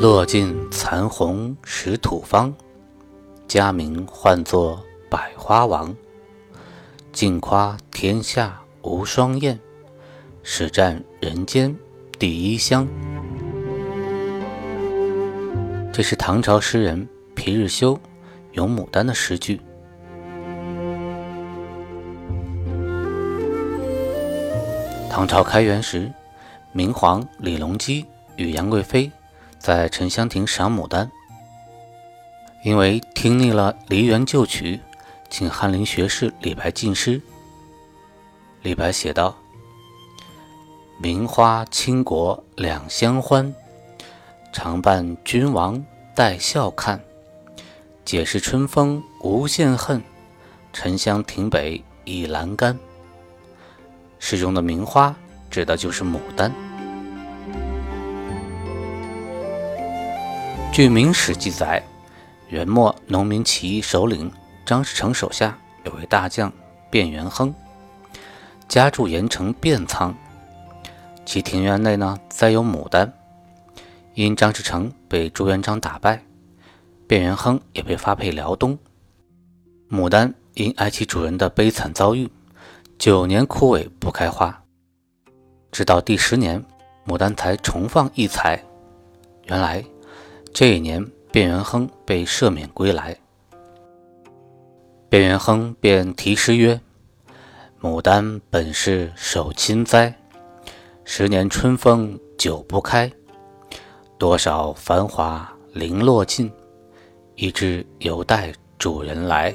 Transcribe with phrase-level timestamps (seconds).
[0.00, 2.54] 落尽残红石土方，
[3.46, 5.94] 佳名唤作百花王。
[7.12, 9.60] 尽夸天下无双艳，
[10.42, 11.76] 始占人间
[12.18, 12.88] 第一香。
[15.92, 17.94] 这是唐朝诗人皮日休
[18.52, 19.60] 《咏牡丹》的诗句。
[25.10, 26.10] 唐朝开元时，
[26.72, 29.12] 明皇李隆基与杨贵妃。
[29.60, 31.10] 在沉香亭赏牡丹，
[32.64, 34.80] 因为听腻了梨园旧曲，
[35.28, 37.20] 请翰林学士李白进诗。
[38.62, 39.36] 李白写道
[40.98, 43.54] ：“名花倾国两相欢，
[44.50, 46.98] 常伴君王带笑看。
[48.02, 50.02] 解释春风无限恨，
[50.72, 52.78] 沉香亭北倚阑干。”
[54.18, 55.14] 诗中的名花
[55.50, 56.50] 指的就是牡丹。
[60.80, 61.82] 据《明史》记载，
[62.48, 64.32] 元末农民起义首领
[64.64, 66.50] 张士诚手下有位大将
[66.90, 67.54] 卞元亨，
[68.66, 70.14] 家住盐城卞仓，
[71.26, 73.12] 其庭院内呢栽有牡丹。
[74.14, 76.24] 因张士诚被朱元璋打败，
[77.06, 78.78] 卞元亨也被发配辽东。
[79.90, 82.26] 牡丹因爱其主人的悲惨遭遇，
[82.98, 84.62] 九年枯萎不开花，
[85.70, 86.64] 直到第十年，
[87.06, 88.58] 牡丹才重放异彩。
[89.44, 89.84] 原来。
[90.52, 93.16] 这一年，卞元亨被赦免归来。
[95.08, 96.80] 卞元亨便题诗曰
[97.80, 100.12] ：“牡丹本是守亲栽，
[101.04, 103.10] 十年春风久不开。
[104.18, 106.50] 多少繁华零落尽，
[107.36, 109.54] 一枝犹待主人来。”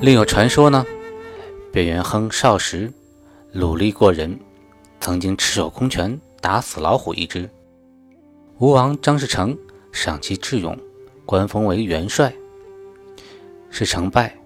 [0.00, 0.84] 另有传说呢，
[1.72, 2.92] 卞元亨少时
[3.52, 4.38] 努力过人。
[5.08, 7.48] 曾经赤手空拳打死老虎一只，
[8.58, 9.56] 吴王张士诚
[9.90, 10.76] 赏其智勇，
[11.24, 12.30] 官封为元帅。
[13.70, 14.36] 事成败，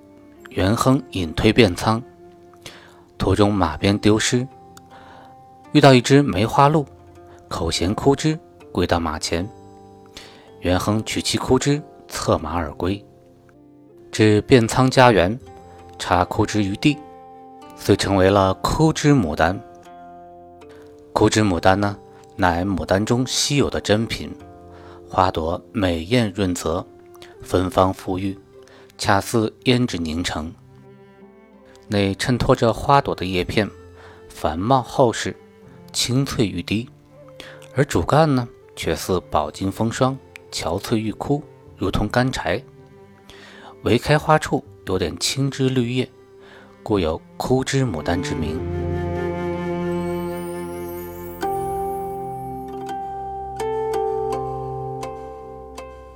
[0.51, 2.01] 元亨隐退汴仓，
[3.19, 4.47] 途中马鞭丢失，
[5.73, 6.87] 遇到一只梅花鹿，
[7.49, 8.39] 口衔枯枝，
[8.71, 9.45] 跪到马前。
[10.61, 13.05] 元亨取其枯枝，策马而归，
[14.13, 15.37] 至汴仓家园，
[15.99, 16.97] 插枯枝于地，
[17.75, 19.61] 遂成为了枯枝牡丹。
[21.23, 21.97] 枯枝牡丹呢，
[22.35, 24.35] 乃牡丹中稀有的珍品，
[25.09, 26.85] 花朵美艳润泽，
[27.41, 28.37] 芬芳馥郁，
[28.99, 30.53] 恰似胭脂凝成。
[31.87, 33.71] 内衬托着花朵的叶片，
[34.29, 35.37] 繁茂厚实，
[35.93, 36.89] 清脆欲滴；
[37.77, 40.19] 而主干呢，却似饱经风霜，
[40.51, 41.41] 憔悴欲枯，
[41.77, 42.61] 如同干柴。
[43.85, 46.11] 唯开花处有点青枝绿叶，
[46.83, 48.59] 故有枯枝牡丹之名。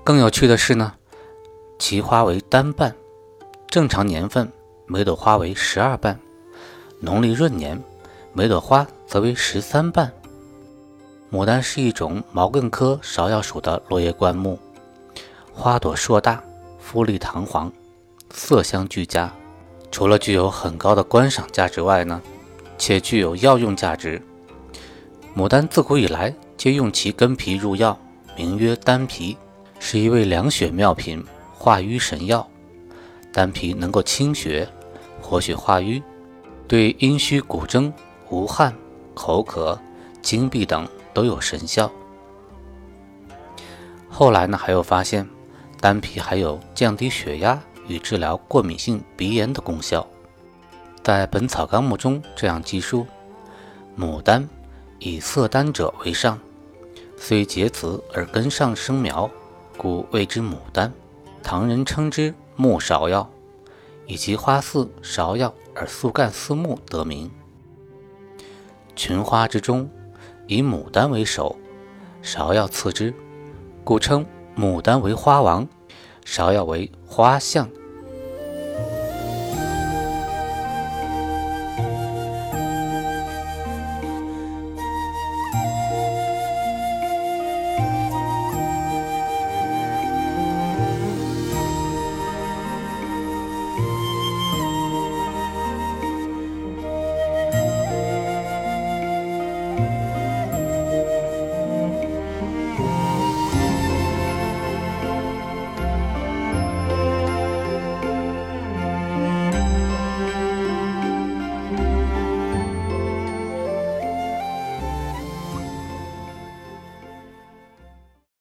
[0.06, 0.94] 更有趣的是呢，
[1.80, 2.94] 其花为单瓣，
[3.66, 4.48] 正常年份
[4.86, 6.16] 每朵花为十二瓣，
[7.00, 7.82] 农历闰年
[8.32, 10.12] 每朵花则为十三瓣。
[11.28, 14.56] 牡丹是一种毛茛科芍药属的落叶灌木，
[15.52, 16.40] 花朵硕大，
[16.78, 17.72] 富丽堂皇，
[18.30, 19.32] 色香俱佳。
[19.90, 22.22] 除了具有很高的观赏价值外呢，
[22.78, 24.22] 且具有药用价值。
[25.36, 27.98] 牡丹自古以来皆用其根皮入药，
[28.36, 29.36] 名曰丹皮。
[29.78, 31.24] 是一味凉血妙品，
[31.54, 32.48] 化瘀神药。
[33.32, 34.66] 丹皮能够清血、
[35.20, 36.02] 活血化瘀，
[36.66, 37.92] 对阴虚骨蒸、
[38.30, 38.74] 无汗、
[39.14, 39.78] 口渴、
[40.22, 41.90] 经闭等都有神效。
[44.08, 45.28] 后来呢，还有发现
[45.80, 50.06] 丹皮还有降低血压与治疗过敏性鼻炎的功效。
[51.02, 53.06] 在《本草纲目》中这样记述：
[53.96, 54.48] 牡丹
[54.98, 56.40] 以色丹者为上，
[57.18, 59.30] 虽结子而根上生苗。
[59.76, 60.92] 故谓之牡丹，
[61.42, 63.30] 唐人称之木芍药，
[64.06, 67.30] 以其花似芍药而素干似木得名。
[68.94, 69.88] 群花之中，
[70.46, 71.56] 以牡丹为首，
[72.22, 73.12] 芍药次之，
[73.84, 74.24] 故称
[74.56, 75.68] 牡丹为花王。
[76.24, 77.68] 芍药为花相